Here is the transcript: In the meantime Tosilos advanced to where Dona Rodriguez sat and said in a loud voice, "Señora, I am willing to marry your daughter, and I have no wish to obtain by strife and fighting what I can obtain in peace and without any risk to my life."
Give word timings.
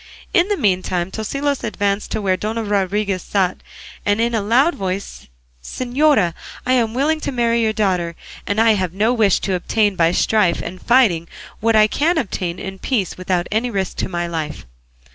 In 0.33 0.47
the 0.47 0.57
meantime 0.57 1.11
Tosilos 1.11 1.63
advanced 1.63 2.09
to 2.09 2.23
where 2.23 2.35
Dona 2.35 2.63
Rodriguez 2.63 3.21
sat 3.21 3.57
and 4.03 4.17
said 4.19 4.25
in 4.25 4.33
a 4.33 4.41
loud 4.41 4.73
voice, 4.73 5.27
"Señora, 5.63 6.33
I 6.65 6.73
am 6.73 6.95
willing 6.95 7.19
to 7.21 7.31
marry 7.31 7.61
your 7.61 7.71
daughter, 7.71 8.15
and 8.47 8.59
I 8.59 8.71
have 8.71 8.93
no 8.95 9.13
wish 9.13 9.37
to 9.41 9.53
obtain 9.53 9.95
by 9.95 10.11
strife 10.11 10.59
and 10.59 10.81
fighting 10.81 11.27
what 11.59 11.75
I 11.75 11.85
can 11.85 12.17
obtain 12.17 12.57
in 12.57 12.79
peace 12.79 13.11
and 13.11 13.19
without 13.19 13.45
any 13.51 13.69
risk 13.69 13.97
to 13.97 14.09
my 14.09 14.25
life." 14.25 14.65